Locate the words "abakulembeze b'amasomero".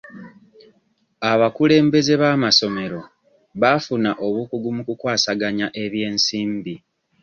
1.31-2.99